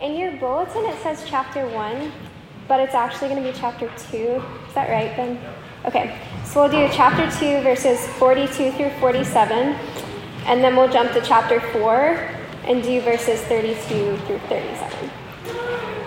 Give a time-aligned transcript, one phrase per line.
[0.00, 2.12] In your bulletin, it says chapter 1,
[2.66, 4.16] but it's actually going to be chapter 2.
[4.16, 5.38] Is that right, Ben?
[5.84, 9.56] Okay, so we'll do chapter 2, verses 42 through 47,
[10.46, 12.06] and then we'll jump to chapter 4
[12.66, 15.10] and do verses 32 through 37.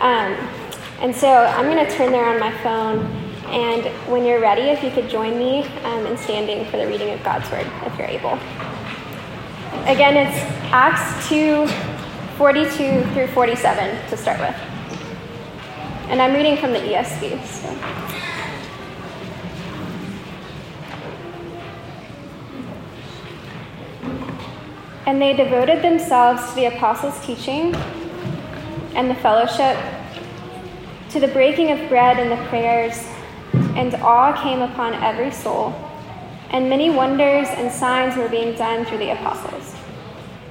[0.02, 0.34] Um,
[1.00, 3.06] and so I'm going to turn there on my phone,
[3.46, 7.12] and when you're ready, if you could join me um, in standing for the reading
[7.12, 8.34] of God's Word, if you're able.
[9.86, 10.38] Again, it's
[10.74, 11.97] Acts 2
[12.38, 14.56] 42 through 47 to start with.
[16.10, 17.44] And I'm reading from the ESV.
[17.44, 17.68] So.
[25.08, 27.74] And they devoted themselves to the apostles' teaching
[28.94, 29.78] and the fellowship,
[31.10, 33.04] to the breaking of bread and the prayers,
[33.76, 35.74] and awe came upon every soul,
[36.52, 39.67] and many wonders and signs were being done through the apostles.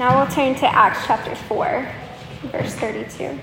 [0.00, 1.86] Now we'll turn to Acts chapter 4,
[2.44, 3.38] verse 32.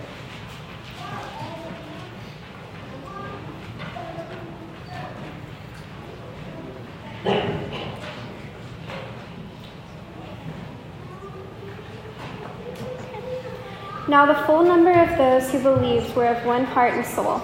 [14.07, 17.39] Now the full number of those who believed were of one heart and soul.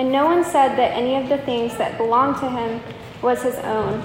[0.00, 2.80] And no one said that any of the things that belonged to him
[3.22, 4.04] was his own,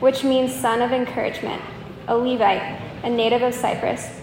[0.00, 1.60] which means son of encouragement,
[2.06, 4.20] a Levite, a native of Cyprus,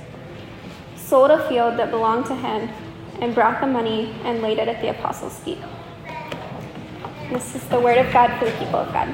[0.96, 2.70] sold a field that belonged to him
[3.22, 5.60] and brought the money and laid it at the apostles' feet.
[7.30, 9.14] This is the word of God for the people of God.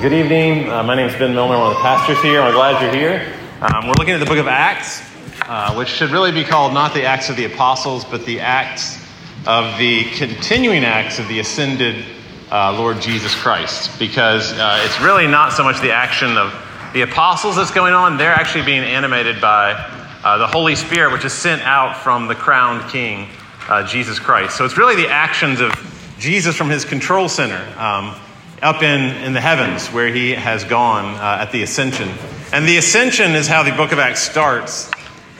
[0.00, 0.70] Good evening.
[0.70, 1.58] Uh, my name is Ben Milner.
[1.58, 2.40] One of the pastors here.
[2.40, 3.32] I'm glad you're here.
[3.60, 5.02] Um, we're looking at the book of Acts,
[5.48, 9.02] uh, which should really be called not the Acts of the Apostles, but the Acts
[9.46, 12.04] of the continuing acts of the ascended
[12.50, 16.52] uh, Lord Jesus Christ, because uh, it's really not so much the action of
[16.92, 19.72] the apostles that's going on, they're actually being animated by
[20.24, 23.28] uh, the Holy Spirit, which is sent out from the crowned King,
[23.68, 24.56] uh, Jesus Christ.
[24.56, 25.72] So it's really the actions of
[26.18, 27.62] Jesus from his control center.
[27.78, 28.16] Um,
[28.62, 32.08] up in, in the heavens where he has gone uh, at the ascension.
[32.52, 34.90] And the ascension is how the book of Acts starts.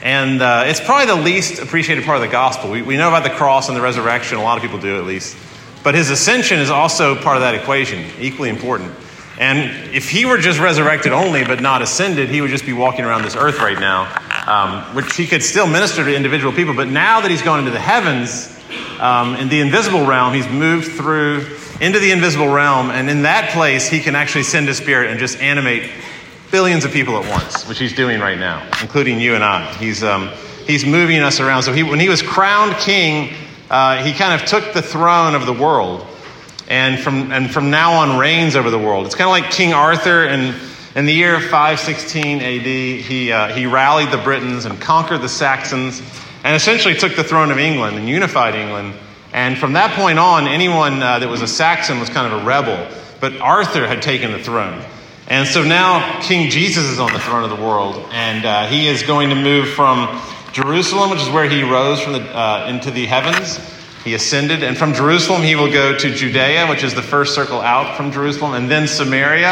[0.01, 2.69] And uh, it's probably the least appreciated part of the gospel.
[2.69, 5.05] We, we know about the cross and the resurrection, a lot of people do at
[5.05, 5.35] least.
[5.83, 8.93] But his ascension is also part of that equation, equally important.
[9.39, 13.05] And if he were just resurrected only but not ascended, he would just be walking
[13.05, 14.03] around this earth right now,
[14.47, 16.73] um, which he could still minister to individual people.
[16.73, 18.53] But now that he's gone into the heavens,
[18.99, 21.45] um, in the invisible realm, he's moved through
[21.79, 25.19] into the invisible realm, and in that place, he can actually send his spirit and
[25.19, 25.91] just animate
[26.51, 29.73] billions of people at once, which he's doing right now, including you and I.
[29.75, 30.29] He's, um,
[30.65, 31.63] he's moving us around.
[31.63, 33.33] So he, when he was crowned king,
[33.69, 36.05] uh, he kind of took the throne of the world.
[36.67, 39.05] and from, and from now on reigns over the world.
[39.05, 40.53] It's kind of like King Arthur in,
[40.95, 42.65] in the year 516 AD.
[42.65, 46.01] He, uh, he rallied the Britons and conquered the Saxons
[46.43, 48.93] and essentially took the throne of England and unified England.
[49.33, 52.45] And from that point on, anyone uh, that was a Saxon was kind of a
[52.45, 52.87] rebel.
[53.19, 54.83] But Arthur had taken the throne.
[55.29, 58.87] And so now King Jesus is on the throne of the world, and uh, he
[58.87, 60.21] is going to move from
[60.53, 63.59] Jerusalem, which is where he rose from the, uh, into the heavens.
[64.05, 67.59] He ascended, and from Jerusalem he will go to Judea, which is the first circle
[67.59, 69.49] out from Jerusalem, and then Samaria,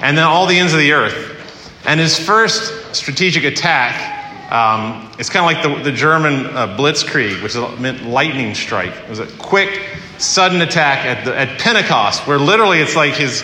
[0.00, 1.82] and then all the ends of the earth.
[1.84, 4.20] And his first strategic attack
[4.52, 8.92] um, it's kind of like the, the German uh, Blitzkrieg, which meant lightning strike.
[8.92, 9.82] It was a quick,
[10.18, 13.40] sudden attack at, the, at Pentecost, where literally it's like his,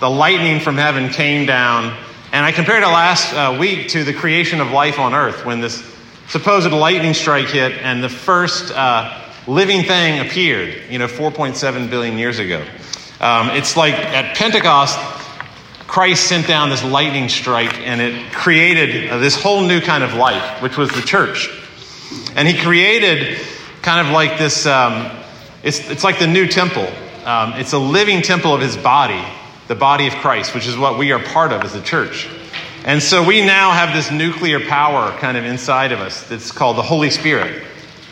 [0.00, 1.96] the lightning from heaven came down.
[2.32, 5.60] And I compared it last uh, week to the creation of life on earth, when
[5.60, 5.84] this
[6.28, 12.16] supposed lightning strike hit and the first uh, living thing appeared, you know, 4.7 billion
[12.18, 12.64] years ago.
[13.20, 14.98] Um, it's like at Pentecost,
[15.86, 20.14] Christ sent down this lightning strike and it created uh, this whole new kind of
[20.14, 21.50] life, which was the church.
[22.36, 23.38] And he created
[23.82, 25.10] kind of like this, um,
[25.64, 26.86] it's, it's like the new temple.
[27.24, 29.22] Um, it's a living temple of his body,
[29.70, 32.28] the body of Christ, which is what we are part of as a church.
[32.84, 36.76] And so we now have this nuclear power kind of inside of us that's called
[36.76, 37.62] the Holy Spirit.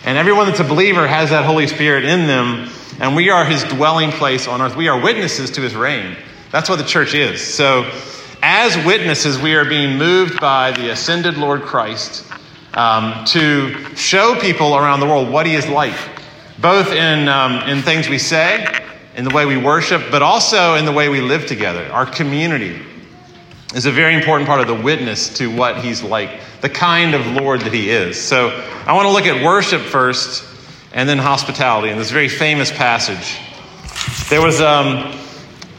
[0.05, 2.71] And everyone that's a believer has that Holy Spirit in them,
[3.01, 4.77] and we are his dwelling place on earth.
[4.77, 6.17] We are witnesses to his reign.
[6.53, 7.41] That's what the church is.
[7.41, 7.91] So,
[8.41, 12.25] as witnesses, we are being moved by the ascended Lord Christ
[12.75, 15.99] um, to show people around the world what he is like,
[16.61, 18.85] both in, um, in things we say,
[19.19, 21.85] in the way we worship, but also in the way we live together.
[21.93, 22.81] Our community
[23.75, 27.27] is a very important part of the witness to what he's like, the kind of
[27.27, 28.19] Lord that he is.
[28.19, 28.51] So,
[28.87, 30.45] I want to look at worship first
[30.93, 33.39] and then hospitality in this very famous passage.
[34.31, 34.61] There was.
[34.61, 35.15] Um,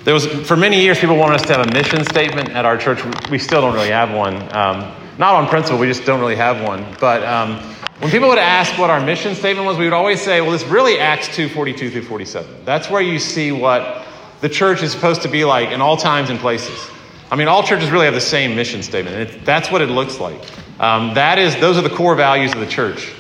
[0.06, 2.77] there was, for many years, people wanted us to have a mission statement at our
[2.77, 3.03] church.
[3.30, 4.35] We still don't really have one.
[4.56, 6.85] Um, not on principle, we just don't really have one.
[7.01, 7.59] But um,
[8.00, 10.63] when people would ask what our mission statement was, we would always say, well, it's
[10.63, 12.63] really Acts 2 42 through 47.
[12.63, 14.06] That's where you see what
[14.40, 16.90] the church is supposed to be like in all times and places.
[17.30, 20.18] I mean, all churches really have the same mission statement, it, that's what it looks
[20.18, 20.42] like.
[20.80, 23.12] Um, that is, those are the core values of the church.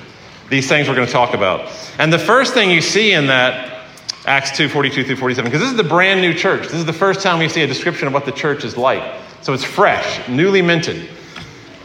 [0.49, 1.69] These things we're going to talk about.
[1.99, 3.85] And the first thing you see in that
[4.25, 6.63] Acts 2 42 through 47, because this is the brand new church.
[6.63, 9.19] This is the first time we see a description of what the church is like.
[9.41, 11.09] So it's fresh, newly minted.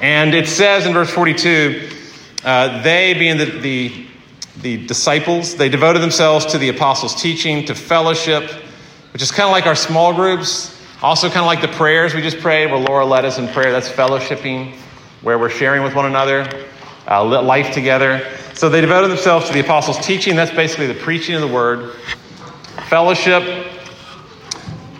[0.00, 1.90] And it says in verse 42
[2.44, 4.06] uh, they, being the, the,
[4.61, 8.50] the disciples, they devoted themselves to the apostles' teaching, to fellowship,
[9.12, 10.70] which is kind of like our small groups.
[11.02, 13.73] Also, kind of like the prayers we just prayed, where Laura led us in prayer.
[13.73, 14.75] That's fellowshipping,
[15.23, 16.49] where we're sharing with one another,
[17.08, 18.26] uh, life together.
[18.55, 20.37] So they devoted themselves to the apostles' teaching.
[20.37, 21.94] That's basically the preaching of the word
[22.88, 23.43] Fellowship,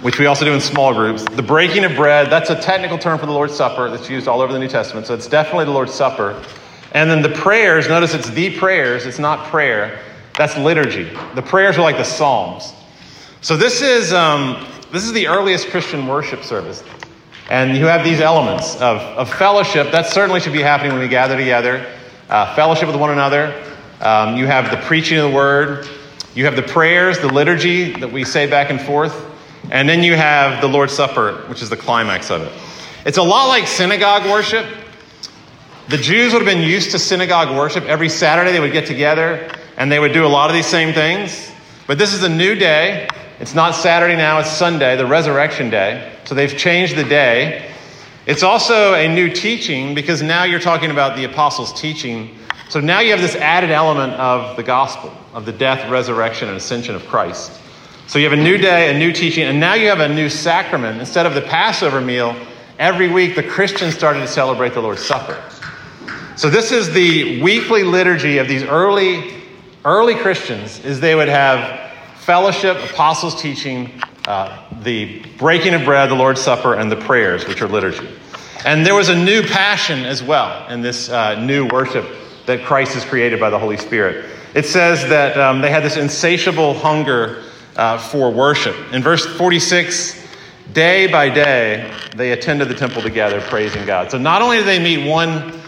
[0.01, 1.23] which we also do in small groups.
[1.23, 4.41] The breaking of bread, that's a technical term for the Lord's Supper that's used all
[4.41, 5.07] over the New Testament.
[5.07, 6.43] So it's definitely the Lord's Supper.
[6.95, 10.01] And then the prayers, notice it's the prayers, it's not prayer.
[10.39, 11.11] That's liturgy.
[11.35, 12.73] The prayers are like the Psalms.
[13.41, 16.83] So this is, um, this is the earliest Christian worship service.
[17.51, 19.93] And you have these elements of, of fellowship.
[19.93, 21.85] That certainly should be happening when we gather together.
[22.31, 23.63] Uh, fellowship with one another.
[24.01, 25.87] Um, you have the preaching of the word.
[26.35, 29.15] You have the prayers, the liturgy that we say back and forth,
[29.71, 32.53] and then you have the Lord's Supper, which is the climax of it.
[33.07, 34.67] It's a lot like synagogue worship.
[35.89, 37.85] The Jews would have been used to synagogue worship.
[37.85, 40.95] Every Saturday they would get together and they would do a lot of these same
[40.95, 41.51] things.
[41.87, 43.09] But this is a new day.
[43.41, 46.13] It's not Saturday now, it's Sunday, the resurrection day.
[46.25, 47.71] So they've changed the day.
[48.27, 52.39] It's also a new teaching because now you're talking about the apostles' teaching
[52.75, 56.57] so now you have this added element of the gospel, of the death, resurrection, and
[56.57, 57.61] ascension of Christ.
[58.07, 60.29] So you have a new day, a new teaching, and now you have a new
[60.29, 60.99] sacrament.
[60.99, 62.35] Instead of the Passover meal,
[62.79, 65.41] every week the Christians started to celebrate the Lord's Supper.
[66.37, 69.35] So this is the weekly liturgy of these early,
[69.85, 76.17] early Christians, is they would have fellowship, apostles' teaching, uh, the breaking of bread, the
[76.17, 78.09] Lord's Supper, and the prayers, which are liturgy.
[78.65, 82.05] And there was a new passion as well in this uh, new worship
[82.47, 84.25] that Christ has created by the Holy Spirit.
[84.57, 87.45] It says that um, they had this insatiable hunger
[87.77, 88.75] uh, for worship.
[88.93, 90.27] In verse 46,
[90.73, 94.11] day by day, they attended the temple together, praising God.
[94.11, 95.61] So not only did they meet one,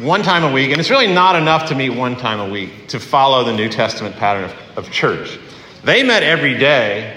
[0.00, 2.88] one time a week, and it's really not enough to meet one time a week
[2.88, 5.38] to follow the New Testament pattern of, of church.
[5.84, 7.16] They met every day,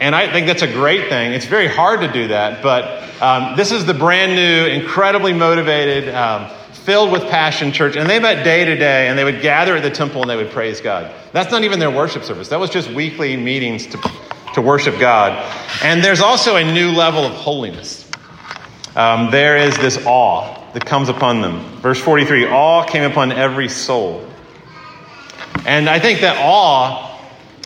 [0.00, 1.32] and I think that's a great thing.
[1.32, 6.14] It's very hard to do that, but um, this is the brand new, incredibly motivated,
[6.14, 9.76] um, filled with passion church, and they met day to day, and they would gather
[9.76, 11.12] at the temple and they would praise God.
[11.32, 12.48] That's not even their worship service.
[12.48, 14.10] That was just weekly meetings to,
[14.54, 15.32] to worship God.
[15.82, 18.08] And there's also a new level of holiness.
[18.94, 21.60] Um, there is this awe that comes upon them.
[21.80, 24.28] Verse 43 awe came upon every soul.
[25.64, 27.18] And I think that awe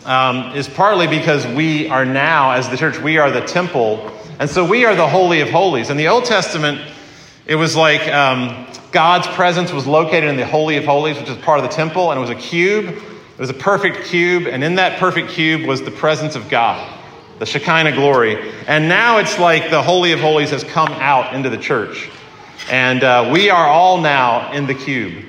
[0.05, 4.09] um, is partly because we are now, as the church, we are the temple.
[4.39, 5.89] And so we are the Holy of Holies.
[5.89, 6.79] In the Old Testament,
[7.45, 11.37] it was like um, God's presence was located in the Holy of Holies, which is
[11.37, 12.85] part of the temple, and it was a cube.
[12.85, 16.87] It was a perfect cube, and in that perfect cube was the presence of God,
[17.39, 18.51] the Shekinah glory.
[18.67, 22.09] And now it's like the Holy of Holies has come out into the church.
[22.69, 25.25] And uh, we are all now in the cube.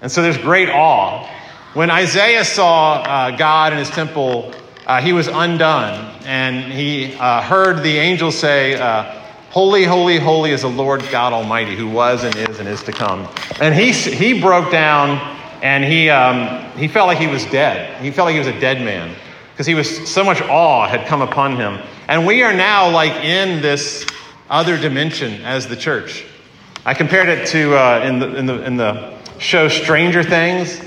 [0.00, 1.26] And so there's great awe.
[1.74, 4.52] When Isaiah saw uh, God in his temple,
[4.86, 6.14] uh, he was undone.
[6.24, 11.32] And he uh, heard the angel say, uh, Holy, holy, holy is the Lord God
[11.32, 13.26] Almighty, who was and is and is to come.
[13.58, 15.18] And he, he broke down
[15.62, 18.02] and he, um, he felt like he was dead.
[18.02, 19.16] He felt like he was a dead man
[19.52, 21.78] because he was so much awe had come upon him.
[22.08, 24.04] And we are now like in this
[24.50, 26.26] other dimension as the church.
[26.86, 30.80] I compared it to uh, in, the, in, the, in the show Stranger Things,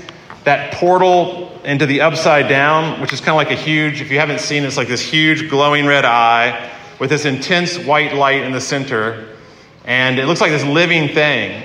[0.44, 4.18] that portal into the upside down, which is kind of like a huge, if you
[4.18, 8.40] haven't seen it, it's like this huge glowing red eye with this intense white light
[8.40, 9.36] in the center.
[9.84, 11.62] And it looks like this living thing.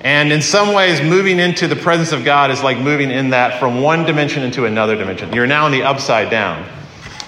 [0.00, 3.58] And in some ways, moving into the presence of God is like moving in that
[3.58, 5.32] from one dimension into another dimension.
[5.32, 6.68] You're now in the upside down.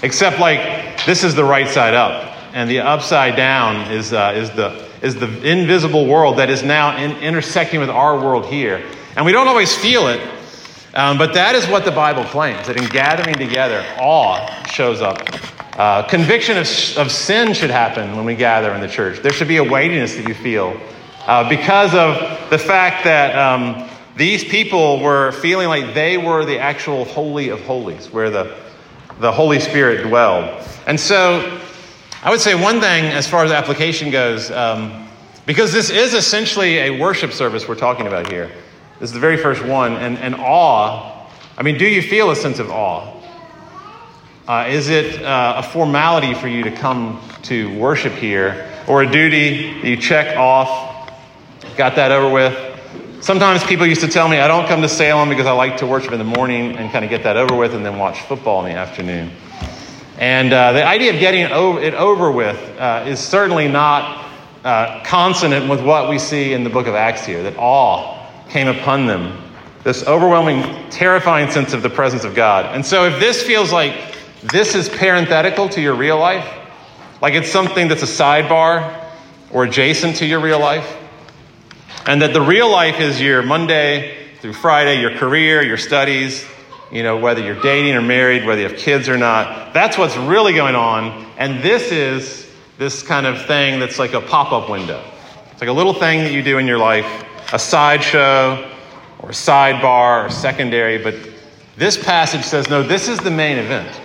[0.02, 2.36] Except, like, this is the right side up.
[2.52, 6.96] And the upside down is, uh, is the is the invisible world that is now
[6.96, 8.84] in, intersecting with our world here.
[9.16, 10.20] And we don't always feel it,
[10.94, 15.18] um, but that is what the Bible claims that in gathering together, awe shows up.
[15.78, 16.66] Uh, conviction of,
[16.98, 19.20] of sin should happen when we gather in the church.
[19.20, 20.80] There should be a weightiness that you feel
[21.26, 26.58] uh, because of the fact that um, these people were feeling like they were the
[26.58, 28.56] actual Holy of Holies, where the,
[29.20, 30.64] the Holy Spirit dwelled.
[30.86, 31.60] And so
[32.20, 35.06] I would say one thing as far as application goes, um,
[35.46, 38.50] because this is essentially a worship service we're talking about here.
[38.98, 39.94] This is the very first one.
[39.94, 43.14] And, and awe, I mean, do you feel a sense of awe?
[44.48, 49.10] Uh, is it uh, a formality for you to come to worship here or a
[49.10, 51.12] duty that you check off?
[51.76, 53.22] Got that over with?
[53.22, 55.86] Sometimes people used to tell me, I don't come to Salem because I like to
[55.86, 58.66] worship in the morning and kind of get that over with and then watch football
[58.66, 59.30] in the afternoon.
[60.18, 64.28] And uh, the idea of getting it over with uh, is certainly not
[64.64, 68.66] uh, consonant with what we see in the book of Acts here, that awe came
[68.66, 69.40] upon them.
[69.84, 72.74] This overwhelming, terrifying sense of the presence of God.
[72.74, 76.52] And so, if this feels like this is parenthetical to your real life,
[77.22, 79.08] like it's something that's a sidebar
[79.52, 80.96] or adjacent to your real life,
[82.06, 86.44] and that the real life is your Monday through Friday, your career, your studies,
[86.90, 89.74] you know, whether you're dating or married, whether you have kids or not.
[89.74, 91.26] That's what's really going on.
[91.36, 95.02] And this is this kind of thing that's like a pop up window.
[95.52, 98.70] It's like a little thing that you do in your life, a sideshow
[99.18, 101.02] or a sidebar or secondary.
[101.02, 101.14] But
[101.76, 104.00] this passage says, no, this is the main event.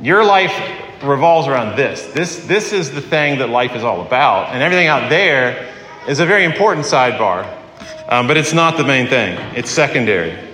[0.00, 0.52] Your life
[1.02, 2.06] revolves around this.
[2.06, 4.52] This, this is the thing that life is all about.
[4.52, 5.72] And everything out there
[6.08, 7.46] is a very important sidebar,
[8.08, 10.47] um, but it's not the main thing, it's secondary.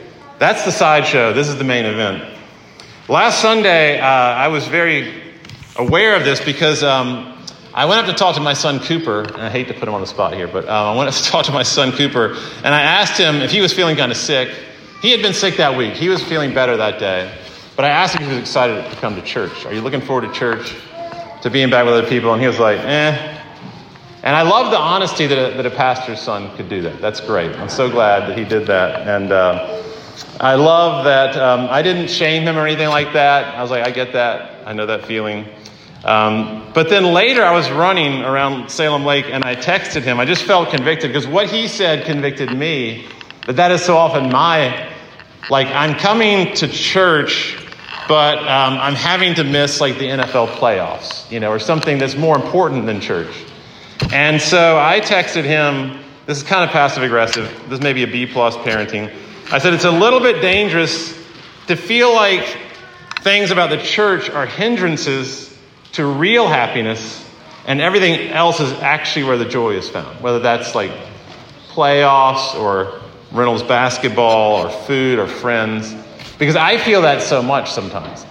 [0.44, 1.32] That's the sideshow.
[1.32, 2.22] This is the main event.
[3.08, 5.22] Last Sunday, uh, I was very
[5.76, 7.38] aware of this because um,
[7.72, 9.94] I went up to talk to my son Cooper, and I hate to put him
[9.94, 12.36] on the spot here, but um, I went up to talk to my son Cooper,
[12.62, 14.54] and I asked him if he was feeling kind of sick.
[15.00, 15.94] He had been sick that week.
[15.94, 17.34] He was feeling better that day.
[17.74, 19.64] But I asked him if he was excited to come to church.
[19.64, 20.76] Are you looking forward to church,
[21.40, 22.34] to being back with other people?
[22.34, 23.40] And he was like, eh.
[24.22, 27.00] And I love the honesty that a, that a pastor's son could do that.
[27.00, 27.50] That's great.
[27.52, 29.08] I'm so glad that he did that.
[29.08, 29.80] And uh,
[30.40, 33.54] I love that um, I didn't shame him or anything like that.
[33.54, 34.66] I was like, I get that.
[34.66, 35.46] I know that feeling.
[36.04, 40.20] Um, but then later, I was running around Salem Lake and I texted him.
[40.20, 43.06] I just felt convicted because what he said convicted me.
[43.46, 44.90] But that is so often my,
[45.50, 47.58] like, I'm coming to church,
[48.08, 52.16] but um, I'm having to miss, like, the NFL playoffs, you know, or something that's
[52.16, 53.34] more important than church.
[54.12, 56.00] And so I texted him.
[56.26, 57.52] This is kind of passive aggressive.
[57.68, 59.12] This may be a B plus parenting.
[59.50, 61.12] I said it's a little bit dangerous
[61.66, 62.56] to feel like
[63.20, 65.54] things about the church are hindrances
[65.92, 67.22] to real happiness
[67.66, 70.92] and everything else is actually where the joy is found, whether that's like
[71.68, 73.00] playoffs or
[73.32, 75.94] Reynolds basketball or food or friends.
[76.38, 78.24] Because I feel that so much sometimes.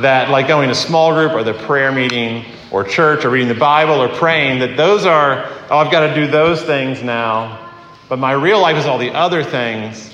[0.00, 3.54] That, like going to small group or the prayer meeting or church or reading the
[3.54, 7.70] Bible or praying, that those are, oh, I've got to do those things now.
[8.08, 10.12] But my real life is all the other things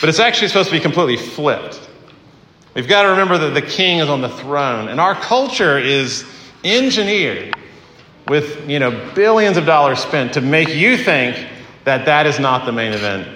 [0.00, 1.80] but it's actually supposed to be completely flipped.
[2.74, 4.88] we've got to remember that the king is on the throne.
[4.88, 6.24] And our culture is
[6.64, 7.54] engineered
[8.28, 11.48] with you know billions of dollars spent to make you think
[11.84, 13.26] that that is not the main event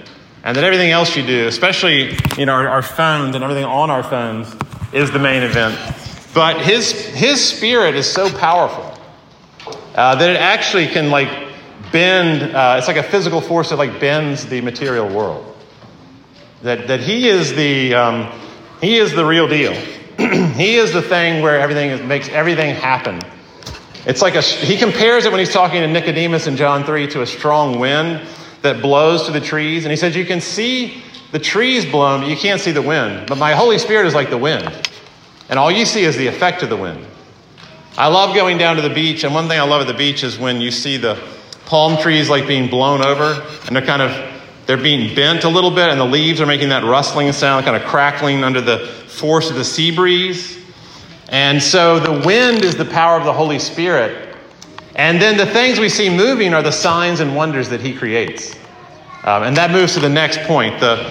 [0.44, 3.90] and that everything else you do especially you know our, our phones and everything on
[3.90, 4.54] our phones
[4.92, 5.78] is the main event
[6.34, 8.92] but his his spirit is so powerful
[9.94, 11.48] uh, that it actually can like
[11.92, 15.51] bend uh, it's like a physical force that like bends the material world
[16.62, 18.40] that, that he is the um,
[18.80, 19.72] he is the real deal
[20.54, 23.20] he is the thing where everything is, makes everything happen
[24.04, 27.22] it's like a, he compares it when he's talking to Nicodemus in John 3 to
[27.22, 28.26] a strong wind
[28.62, 29.84] that blows to the trees.
[29.84, 33.28] And he says, You can see the trees blown, but you can't see the wind.
[33.28, 34.90] But my Holy Spirit is like the wind.
[35.48, 37.06] And all you see is the effect of the wind.
[37.96, 39.22] I love going down to the beach.
[39.22, 41.22] And one thing I love at the beach is when you see the
[41.66, 44.31] palm trees like being blown over and they're kind of
[44.66, 47.76] they're being bent a little bit and the leaves are making that rustling sound kind
[47.76, 48.78] of crackling under the
[49.08, 50.62] force of the sea breeze
[51.32, 54.36] and so the wind is the power of the Holy Spirit.
[54.94, 58.54] And then the things we see moving are the signs and wonders that He creates.
[59.24, 60.78] Um, and that moves to the next point.
[60.78, 61.10] The,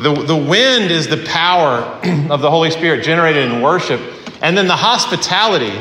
[0.00, 1.82] the, the wind is the power
[2.28, 4.00] of the Holy Spirit generated in worship.
[4.42, 5.80] And then the hospitality,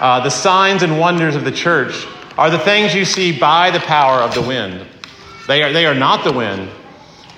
[0.00, 2.04] uh, the signs and wonders of the church,
[2.36, 4.84] are the things you see by the power of the wind.
[5.48, 6.70] They are, they are not the wind.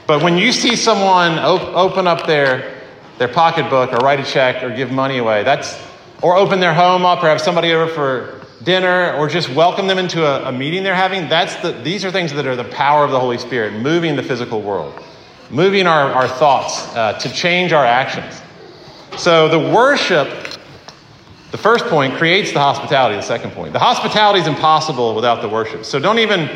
[0.06, 2.80] But when you see someone op- open up their
[3.20, 5.44] their pocketbook or write a check or give money away.
[5.44, 5.78] That's
[6.22, 9.98] or open their home up or have somebody over for dinner or just welcome them
[9.98, 11.28] into a, a meeting they're having.
[11.28, 14.22] That's the, these are things that are the power of the Holy Spirit, moving the
[14.22, 14.94] physical world,
[15.50, 18.40] moving our, our thoughts uh, to change our actions.
[19.18, 20.28] So the worship,
[21.50, 23.74] the first point, creates the hospitality, the second point.
[23.74, 25.84] The hospitality is impossible without the worship.
[25.84, 26.48] So don't even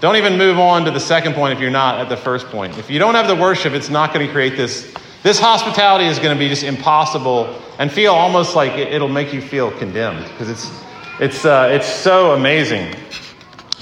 [0.00, 2.76] don't even move on to the second point if you're not at the first point.
[2.78, 4.92] If you don't have the worship, it's not going to create this
[5.22, 9.42] this hospitality is going to be just impossible and feel almost like it'll make you
[9.42, 10.82] feel condemned because it's,
[11.20, 12.94] it's, uh, it's so amazing.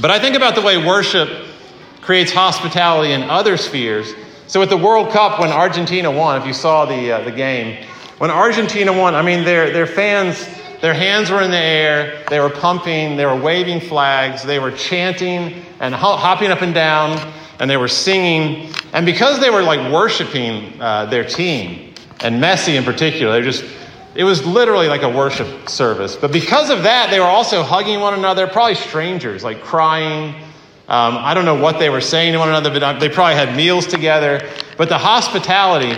[0.01, 1.29] But I think about the way worship
[2.01, 4.15] creates hospitality in other spheres.
[4.49, 7.87] So at the World Cup, when Argentina won, if you saw the, uh, the game,
[8.19, 10.45] when Argentina won, I mean, their, their fans,
[10.81, 14.71] their hands were in the air, they were pumping, they were waving flags, they were
[14.71, 18.73] chanting and hopping up and down and they were singing.
[18.93, 23.65] And because they were like worshiping uh, their team, and Messi in particular, they just,
[24.15, 26.17] it was literally like a worship service.
[26.17, 30.35] But because of that, they were also hugging one another, probably strangers, like crying.
[30.89, 33.57] Um, I don't know what they were saying to one another, but they probably had
[33.57, 34.49] meals together.
[34.77, 35.95] But the hospitality,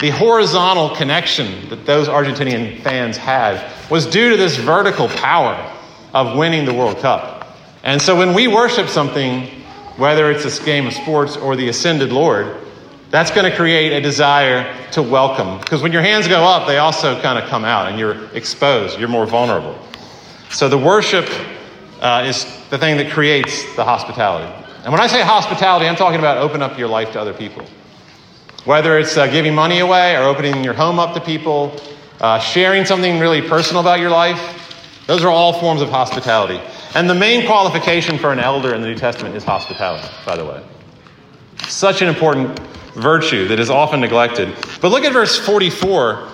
[0.00, 5.54] the horizontal connection that those Argentinian fans had was due to this vertical power
[6.14, 7.56] of winning the World Cup.
[7.82, 9.46] And so when we worship something,
[9.96, 12.56] whether it's this game of sports or the ascended Lord,
[13.10, 15.58] that's going to create a desire to welcome.
[15.58, 18.98] Because when your hands go up, they also kind of come out and you're exposed,
[18.98, 19.78] you're more vulnerable.
[20.50, 21.26] So the worship
[22.00, 24.52] uh, is the thing that creates the hospitality.
[24.84, 27.64] And when I say hospitality, I'm talking about open up your life to other people.
[28.68, 31.74] Whether it's uh, giving money away or opening your home up to people,
[32.20, 36.60] uh, sharing something really personal about your life, those are all forms of hospitality.
[36.94, 40.44] And the main qualification for an elder in the New Testament is hospitality, by the
[40.44, 40.62] way.
[41.66, 42.58] Such an important
[42.92, 44.54] virtue that is often neglected.
[44.82, 46.28] But look at verse 44.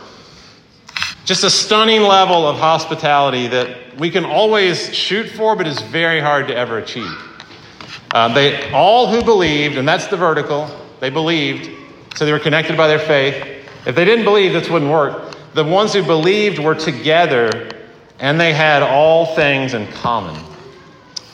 [1.25, 6.19] Just a stunning level of hospitality that we can always shoot for, but is very
[6.19, 7.17] hard to ever achieve.
[8.13, 10.69] Uh, they all who believed, and that's the vertical,
[10.99, 11.71] they believed,
[12.15, 13.67] so they were connected by their faith.
[13.87, 15.37] If they didn't believe, this wouldn't work.
[15.55, 17.69] The ones who believed were together
[18.19, 20.41] and they had all things in common.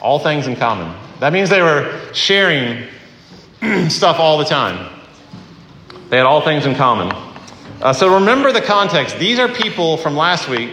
[0.00, 0.94] All things in common.
[1.20, 2.88] That means they were sharing
[3.90, 5.00] stuff all the time.
[6.08, 7.14] They had all things in common.
[7.80, 9.18] Uh, so remember the context.
[9.18, 10.70] These are people from last week.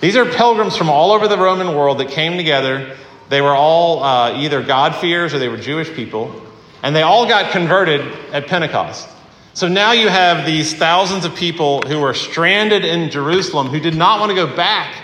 [0.00, 2.96] These are pilgrims from all over the Roman world that came together.
[3.28, 6.42] They were all uh, either God-fearers or they were Jewish people.
[6.82, 8.00] And they all got converted
[8.32, 9.08] at Pentecost.
[9.58, 13.96] So now you have these thousands of people who were stranded in Jerusalem who did
[13.96, 14.94] not want to go back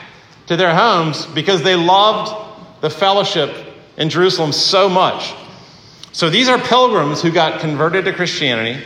[0.47, 3.53] to their homes because they loved the fellowship
[3.97, 5.35] in Jerusalem so much.
[6.12, 8.81] So these are pilgrims who got converted to Christianity,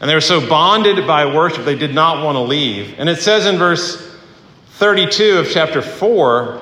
[0.00, 2.96] and they were so bonded by worship they did not want to leave.
[2.98, 4.04] And it says in verse
[4.70, 6.60] 32 of chapter 4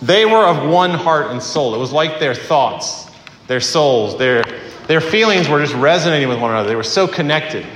[0.00, 1.74] they were of one heart and soul.
[1.74, 3.06] It was like their thoughts,
[3.48, 4.44] their souls, their,
[4.86, 6.70] their feelings were just resonating with one another.
[6.70, 7.66] They were so connected.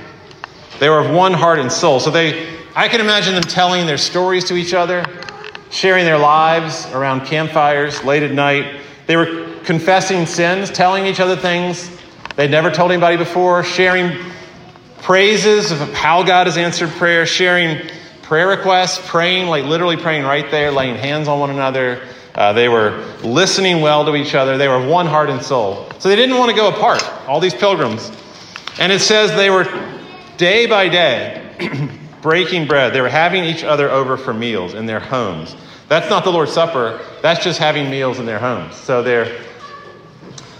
[0.79, 1.99] They were of one heart and soul.
[1.99, 5.03] So they, I can imagine them telling their stories to each other
[5.69, 8.81] sharing their lives around campfires late at night.
[9.05, 11.89] They were confessing sins, telling each other things
[12.35, 14.17] they'd never told anybody before, sharing
[14.99, 17.89] praises of how God has answered prayer, sharing
[18.23, 22.01] prayer requests, praying, like literally praying right there, laying hands on one another.
[22.35, 24.57] Uh, they were listening well to each other.
[24.57, 25.89] They were one heart and soul.
[25.99, 28.11] So they didn't want to go apart, all these pilgrims.
[28.79, 29.63] And it says they were
[30.37, 31.89] day by day
[32.21, 32.93] breaking bread.
[32.93, 35.55] They were having each other over for meals in their homes.
[35.87, 38.75] That's not the Lord's Supper, that's just having meals in their homes.
[38.75, 39.41] So they're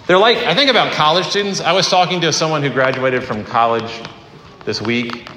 [0.08, 1.60] they're like, I think about college students.
[1.60, 3.92] I was talking to someone who graduated from college
[4.64, 5.30] this week,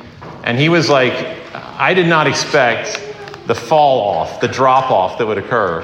[0.44, 1.12] and he was like,
[1.52, 3.02] I did not expect
[3.48, 5.82] the fall off, the drop off that would occur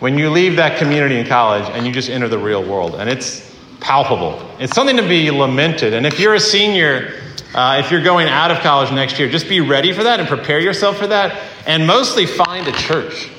[0.00, 2.94] when you leave that community in college and you just enter the real world.
[2.96, 4.38] And it's palpable.
[4.58, 5.94] It's something to be lamented.
[5.94, 7.14] And if you're a senior,
[7.54, 10.28] uh, if you're going out of college next year, just be ready for that and
[10.28, 11.40] prepare yourself for that.
[11.66, 13.30] And mostly find a church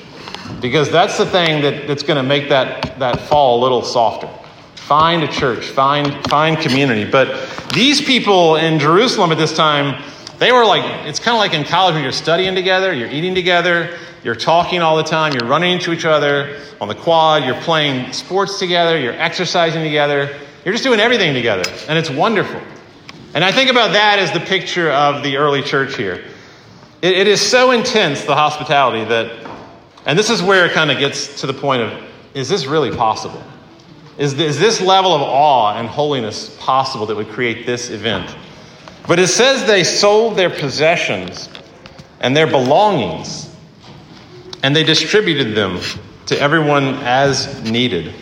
[0.60, 4.28] because that's the thing that, that's going to make that, that fall a little softer.
[4.74, 7.10] Find a church, find, find community.
[7.10, 10.02] But these people in Jerusalem at this time,
[10.38, 13.34] they were like, it's kind of like in college when you're studying together, you're eating
[13.34, 17.60] together, you're talking all the time, you're running into each other on the quad, you're
[17.62, 21.70] playing sports together, you're exercising together, you're just doing everything together.
[21.88, 22.60] And it's wonderful.
[23.34, 26.24] And I think about that as the picture of the early church here.
[27.02, 29.46] it, it is so intense, the hospitality, that,
[30.06, 32.90] and this is where it kind of gets to the point of, is this really
[32.90, 33.42] possible?
[34.16, 38.34] Is, is this level of awe and holiness possible that would create this event?
[39.06, 41.48] But it says they sold their possessions
[42.20, 43.54] and their belongings,
[44.62, 45.80] and they distributed them
[46.26, 48.12] to everyone as needed.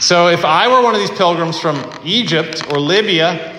[0.00, 3.53] So if I were one of these pilgrims from Egypt or Libya,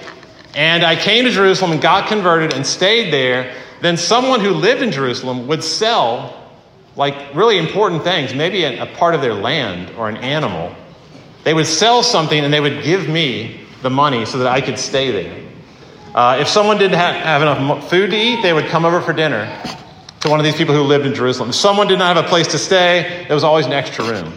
[0.55, 4.81] and I came to Jerusalem and got converted and stayed there, then someone who lived
[4.81, 6.41] in Jerusalem would sell
[6.95, 10.73] like really important things, maybe a, a part of their land or an animal
[11.45, 14.79] they would sell something and they would give me the money so that I could
[14.79, 15.43] stay there.
[16.13, 19.13] Uh, if someone didn't have, have enough food to eat, they would come over for
[19.13, 19.45] dinner
[20.21, 21.49] to one of these people who lived in Jerusalem.
[21.49, 24.33] If someone did not have a place to stay, there was always an extra room.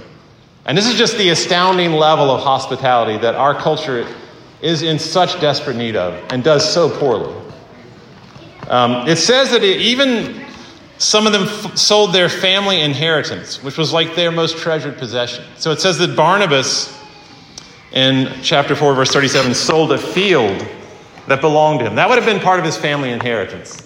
[0.66, 4.06] And this is just the astounding level of hospitality that our culture
[4.60, 7.34] is in such desperate need of and does so poorly.
[8.68, 10.44] Um, it says that it, even
[10.98, 15.44] some of them f- sold their family inheritance, which was like their most treasured possession.
[15.56, 16.94] So it says that Barnabas
[17.92, 20.66] in chapter 4, verse 37, sold a field
[21.26, 21.94] that belonged to him.
[21.94, 23.84] That would have been part of his family inheritance.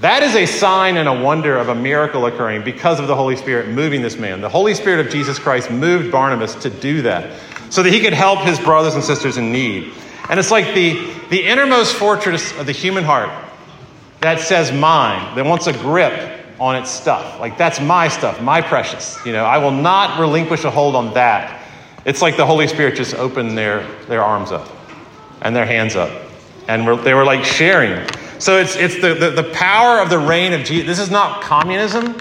[0.00, 3.36] That is a sign and a wonder of a miracle occurring because of the Holy
[3.36, 4.40] Spirit moving this man.
[4.40, 7.30] The Holy Spirit of Jesus Christ moved Barnabas to do that
[7.70, 9.92] so that he could help his brothers and sisters in need.
[10.28, 13.30] And it's like the, the innermost fortress of the human heart
[14.20, 17.40] that says mine, that wants a grip on its stuff.
[17.40, 19.18] Like, that's my stuff, my precious.
[19.26, 21.60] You know, I will not relinquish a hold on that
[22.04, 24.68] it's like the Holy Spirit just opened their, their arms up
[25.40, 26.10] and their hands up.
[26.68, 28.06] And they were like sharing.
[28.38, 30.86] So it's, it's the, the, the power of the reign of Jesus.
[30.86, 32.16] This is not communism.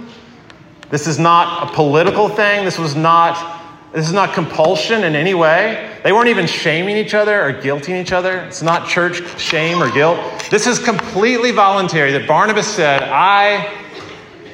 [0.90, 2.64] This is not a political thing.
[2.64, 3.53] This was not
[3.94, 5.92] this is not compulsion in any way.
[6.04, 8.40] They weren't even shaming each other or guilting each other.
[8.40, 10.20] It's not church shame or guilt.
[10.50, 13.72] This is completely voluntary that Barnabas said, I,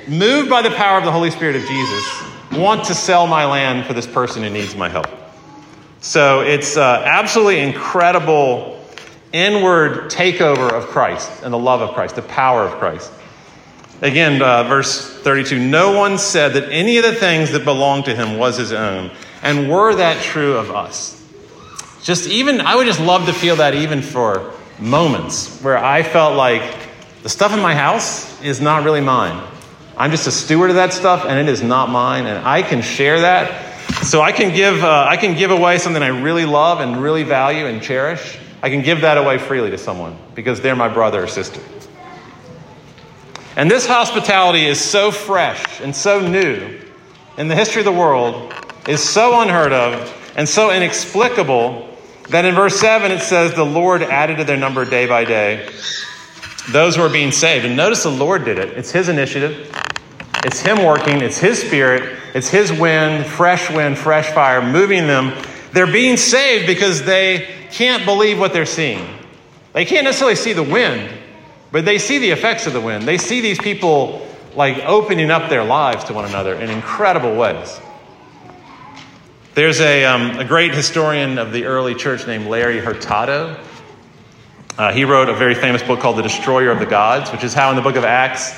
[0.09, 3.85] moved by the power of the Holy Spirit of Jesus, want to sell my land
[3.85, 5.07] for this person who needs my help.
[6.01, 8.83] So it's uh, absolutely incredible
[9.31, 13.13] inward takeover of Christ and the love of Christ, the power of Christ.
[14.01, 18.15] Again, uh, verse 32 No one said that any of the things that belonged to
[18.15, 19.11] him was his own.
[19.41, 21.15] And were that true of us?
[22.03, 26.35] Just even, I would just love to feel that even for moments where I felt
[26.35, 26.63] like
[27.23, 29.45] the stuff in my house is not really mine.
[29.97, 32.25] I'm just a steward of that stuff and it is not mine.
[32.25, 33.69] And I can share that
[34.03, 37.23] so I can give, uh, I can give away something I really love and really
[37.23, 38.39] value and cherish.
[38.61, 41.61] I can give that away freely to someone because they're my brother or sister.
[43.55, 46.79] And this hospitality is so fresh and so new
[47.37, 48.53] in the history of the world,
[48.87, 51.87] is so unheard of and so inexplicable
[52.29, 55.69] that in verse 7 it says, The Lord added to their number day by day
[56.71, 57.65] those who are being saved.
[57.65, 58.77] And notice the Lord did it.
[58.77, 59.71] It's His initiative,
[60.43, 65.33] it's Him working, it's His Spirit, it's His wind, fresh wind, fresh fire, moving them.
[65.73, 69.05] They're being saved because they can't believe what they're seeing.
[69.73, 71.11] They can't necessarily see the wind,
[71.71, 73.03] but they see the effects of the wind.
[73.03, 77.79] They see these people like opening up their lives to one another in incredible ways.
[79.59, 83.59] There's a, um, a great historian of the early church named Larry Hurtado.
[84.77, 87.53] Uh, he wrote a very famous book called The Destroyer of the Gods, which is
[87.53, 88.53] how in the book of Acts,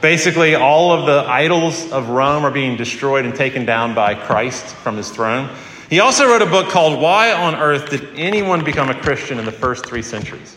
[0.00, 4.64] Basically, all of the idols of Rome are being destroyed and taken down by Christ
[4.64, 5.54] from his throne.
[5.90, 9.44] He also wrote a book called Why on Earth Did Anyone Become a Christian in
[9.44, 10.56] the First Three Centuries?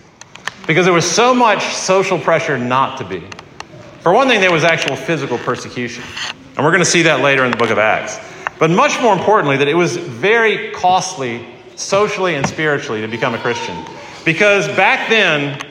[0.65, 3.21] because there was so much social pressure not to be.
[3.99, 6.05] For one thing, there was actual physical persecution.
[6.55, 8.28] And we're going to see that later in the book of Acts.
[8.59, 11.45] But much more importantly, that it was very costly
[11.75, 13.85] socially and spiritually to become a Christian.
[14.25, 15.65] Because back then,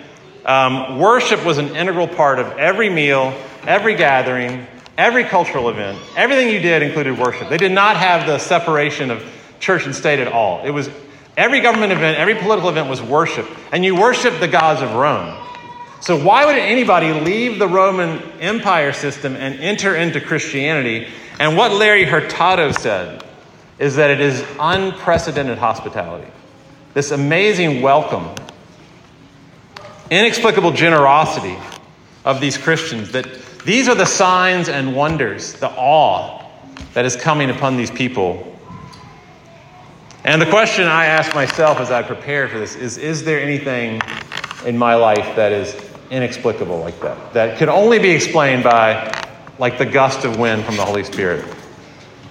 [0.46, 5.98] um, worship was an integral part of every meal, every gathering, every cultural event.
[6.16, 7.50] Everything you did included worship.
[7.50, 9.22] They did not have the separation of
[9.60, 10.64] church and state at all.
[10.64, 10.88] It was
[11.36, 13.46] every government event, every political event was worship.
[13.70, 15.36] And you worshiped the gods of Rome.
[16.00, 21.08] So, why would anybody leave the Roman Empire system and enter into Christianity?
[21.40, 23.24] And what Larry Hurtado said
[23.78, 26.30] is that it is unprecedented hospitality.
[26.94, 28.28] This amazing welcome,
[30.10, 31.56] inexplicable generosity
[32.24, 33.26] of these Christians, that
[33.64, 36.44] these are the signs and wonders, the awe
[36.94, 38.56] that is coming upon these people.
[40.24, 44.00] And the question I ask myself as I prepare for this is Is there anything
[44.64, 47.32] in my life that is inexplicable like that?
[47.34, 49.12] That could only be explained by
[49.58, 51.44] like the gust of wind from the Holy Spirit.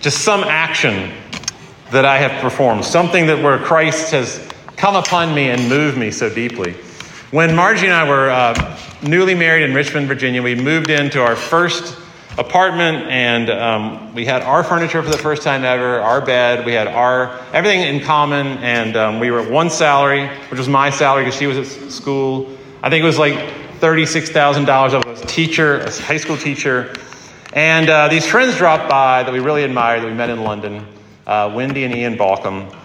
[0.02, 1.12] Just some action
[1.92, 6.12] that I have performed, something that where Christ has come upon me and moved me
[6.12, 6.74] so deeply.
[7.32, 11.36] When Margie and I were uh, newly married in Richmond, Virginia, we moved into our
[11.36, 11.98] first
[12.38, 16.74] apartment and um, we had our furniture for the first time ever, our bed, we
[16.74, 20.90] had our everything in common, and um, we were at one salary, which was my
[20.90, 22.56] salary because she was at school.
[22.84, 23.36] I think it was like
[23.80, 24.68] $36,000.
[24.70, 26.94] I was a teacher, a high school teacher.
[27.54, 30.86] And uh, these friends dropped by that we really admired, that we met in London,
[31.26, 32.76] uh, Wendy and Ian Balcom.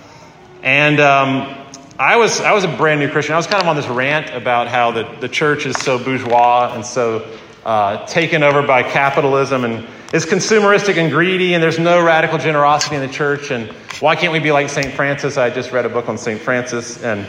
[0.63, 1.55] And um,
[1.99, 3.35] I, was, I was a brand new Christian.
[3.35, 6.73] I was kind of on this rant about how the, the church is so bourgeois
[6.75, 7.27] and so
[7.65, 12.97] uh, taken over by capitalism and is consumeristic and greedy, and there's no radical generosity
[12.97, 13.51] in the church.
[13.51, 14.93] And why can't we be like St.
[14.93, 15.39] Francis?
[15.39, 16.41] I just read a book on St.
[16.41, 17.03] Francis.
[17.03, 17.27] And,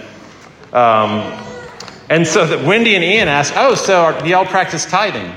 [0.73, 1.52] um,
[2.13, 5.33] and so that Wendy and Ian asked, Oh, so do y'all practice tithing?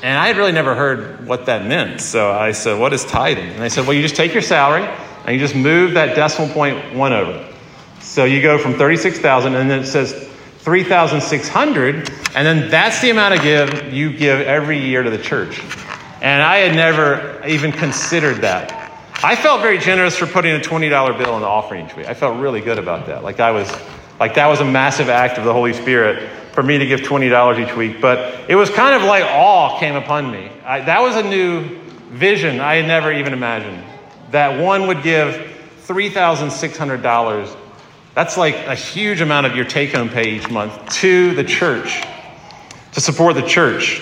[0.00, 2.00] And I had really never heard what that meant.
[2.00, 3.48] So I said, What is tithing?
[3.48, 4.84] And they said, Well, you just take your salary
[5.24, 7.52] and you just move that decimal point one over.
[7.98, 10.12] So you go from 36,000 and then it says
[10.58, 15.60] 3,600, and then that's the amount of give you give every year to the church.
[16.22, 18.92] And I had never even considered that.
[19.24, 22.06] I felt very generous for putting a $20 bill in the offering each.
[22.06, 23.24] I felt really good about that.
[23.24, 23.68] Like I was
[24.18, 27.58] like that was a massive act of the Holy Spirit for me to give $20
[27.58, 28.00] each week.
[28.00, 30.50] But it was kind of like awe came upon me.
[30.64, 31.78] I, that was a new
[32.10, 33.82] vision I had never even imagined.
[34.30, 35.52] That one would give
[35.86, 37.56] $3,600.
[38.14, 42.02] That's like a huge amount of your take home pay each month to the church,
[42.92, 44.00] to support the church.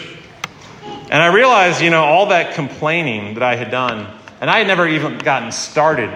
[0.85, 4.07] And I realized, you know, all that complaining that I had done,
[4.40, 6.11] and I had never even gotten started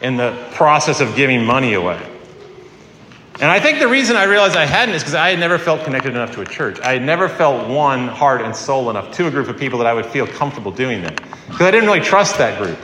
[0.00, 2.00] in the process of giving money away.
[3.42, 5.82] And I think the reason I realized I hadn't is because I had never felt
[5.82, 6.78] connected enough to a church.
[6.78, 9.88] I had never felt one heart and soul enough to a group of people that
[9.88, 11.16] I would feel comfortable doing that.
[11.16, 12.78] Because I didn't really trust that group.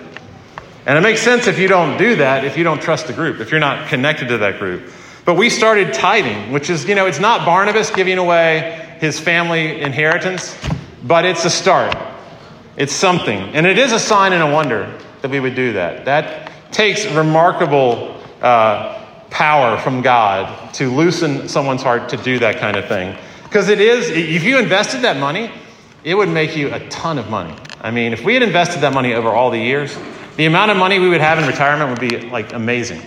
[0.84, 3.38] And it makes sense if you don't do that, if you don't trust the group,
[3.38, 4.90] if you're not connected to that group.
[5.24, 9.80] But we started tithing, which is, you know, it's not Barnabas giving away his family
[9.80, 10.58] inheritance,
[11.04, 11.96] but it's a start.
[12.76, 13.38] It's something.
[13.54, 14.92] And it is a sign and a wonder
[15.22, 16.06] that we would do that.
[16.06, 22.76] That takes remarkable uh, power from God to loosen someone's heart to do that kind
[22.76, 23.16] of thing.
[23.44, 25.50] Because it is, if you invested that money,
[26.04, 27.54] it would make you a ton of money.
[27.80, 29.96] I mean, if we had invested that money over all the years,
[30.36, 33.00] the amount of money we would have in retirement would be like amazing.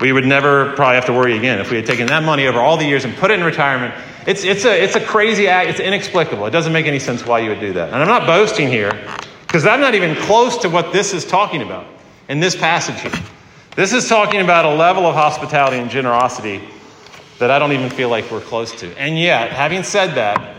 [0.00, 2.58] We would never probably have to worry again if we had taken that money over
[2.58, 3.94] all the years and put it in retirement.
[4.26, 5.70] It's, it's, a, it's a crazy act.
[5.70, 6.46] It's inexplicable.
[6.46, 7.92] It doesn't make any sense why you would do that.
[7.92, 8.92] And I'm not boasting here
[9.46, 11.86] because I'm not even close to what this is talking about
[12.28, 13.22] in this passage here.
[13.76, 16.60] This is talking about a level of hospitality and generosity
[17.38, 18.98] that I don't even feel like we're close to.
[18.98, 20.56] And yet, having said that,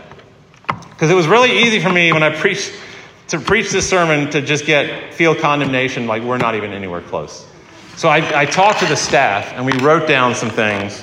[0.90, 2.72] because it was really easy for me when I preached
[3.28, 7.46] to preach this sermon to just get feel condemnation like we're not even anywhere close.
[7.96, 11.02] So I, I talked to the staff and we wrote down some things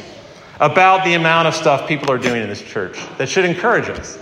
[0.60, 4.18] about the amount of stuff people are doing in this church that should encourage us.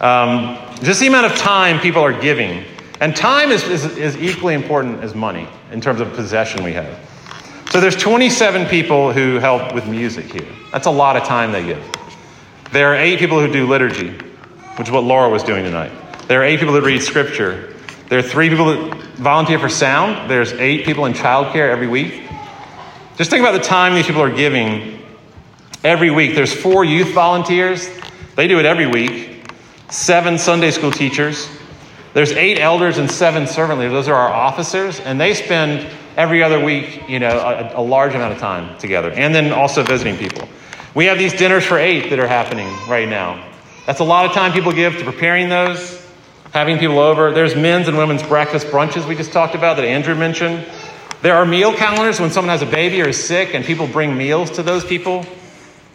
[0.00, 2.64] Um, just the amount of time people are giving.
[3.04, 6.98] And time is, is, is equally important as money in terms of possession we have.
[7.70, 10.48] So there's 27 people who help with music here.
[10.72, 11.84] That's a lot of time they give.
[12.72, 14.08] There are eight people who do liturgy,
[14.76, 15.92] which is what Laura was doing tonight.
[16.28, 17.74] There are eight people that read scripture.
[18.08, 20.30] There are three people that volunteer for sound.
[20.30, 22.26] There's eight people in childcare every week.
[23.18, 24.98] Just think about the time these people are giving
[25.84, 26.34] every week.
[26.34, 27.86] There's four youth volunteers.
[28.34, 29.44] They do it every week.
[29.90, 31.50] Seven Sunday school teachers.
[32.14, 33.92] There's eight elders and seven servant leaders.
[33.92, 38.14] Those are our officers, and they spend every other week, you know, a, a large
[38.14, 40.48] amount of time together, and then also visiting people.
[40.94, 43.44] We have these dinners for eight that are happening right now.
[43.84, 46.06] That's a lot of time people give to preparing those,
[46.52, 47.32] having people over.
[47.32, 50.64] There's men's and women's breakfast brunches we just talked about that Andrew mentioned.
[51.20, 54.16] There are meal calendars when someone has a baby or is sick and people bring
[54.16, 55.26] meals to those people.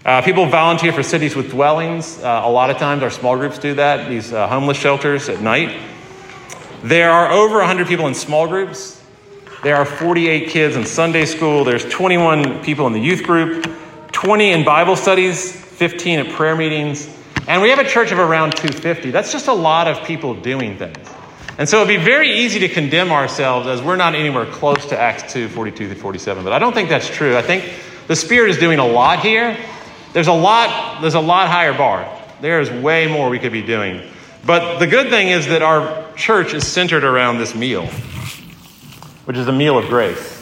[0.04, 2.22] Uh, people volunteer for cities with dwellings.
[2.22, 5.40] Uh, a lot of times our small groups do that, these uh, homeless shelters at
[5.40, 5.80] night.
[6.84, 9.04] There are over 100 people in small groups.
[9.64, 11.66] There are 48 kids in Sunday school.
[11.66, 13.70] There's 21 people in the youth group,
[14.14, 17.14] 20 in Bible studies, 15 at prayer meetings.
[17.50, 19.12] And we have a church of around 250.
[19.12, 20.98] That's just a lot of people doing things.
[21.58, 24.98] And so it'd be very easy to condemn ourselves as we're not anywhere close to
[24.98, 26.46] Acts 2, 42 to 47.
[26.46, 27.36] But I don't think that's true.
[27.36, 27.74] I think
[28.08, 29.58] the Spirit is doing a lot here.
[30.14, 32.08] There's a lot, there's a lot higher bar.
[32.40, 34.10] There is way more we could be doing.
[34.46, 37.86] But the good thing is that our church is centered around this meal,
[39.26, 40.38] which is a meal of grace.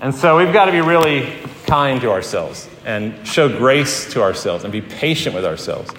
[0.00, 1.32] And so we've got to be really
[1.66, 5.90] kind to ourselves and show grace to ourselves and be patient with ourselves.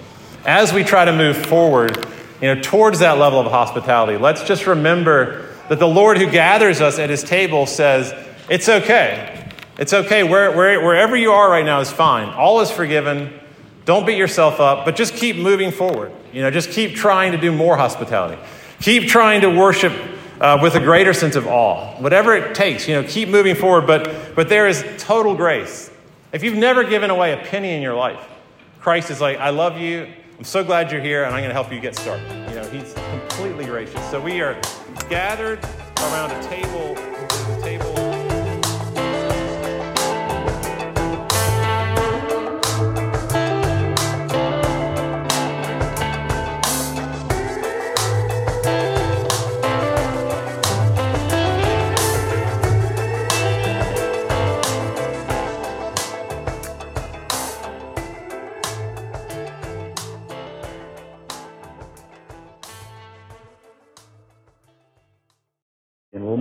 [0.44, 2.06] As we try to move forward,
[2.42, 6.80] you know, towards that level of hospitality, let's just remember that the Lord who gathers
[6.80, 8.12] us at his table says,
[8.50, 9.48] It's okay.
[9.78, 10.22] It's okay.
[10.22, 12.28] Where, where, wherever you are right now is fine.
[12.28, 13.40] All is forgiven.
[13.84, 16.12] Don't beat yourself up, but just keep moving forward.
[16.32, 18.40] You know, just keep trying to do more hospitality.
[18.80, 19.92] Keep trying to worship
[20.40, 21.94] uh, with a greater sense of awe.
[22.00, 23.86] Whatever it takes, you know, keep moving forward.
[23.86, 25.90] But, but there is total grace.
[26.32, 28.20] If you've never given away a penny in your life,
[28.80, 30.08] Christ is like, I love you.
[30.36, 32.28] I'm so glad you're here, and I'm going to help you get started.
[32.48, 34.04] You know, He's completely gracious.
[34.10, 34.60] So we are
[35.08, 35.62] gathered
[35.98, 36.92] around a table.
[36.92, 37.13] A table.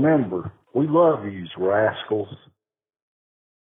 [0.03, 2.27] Remember, we love you, rascals.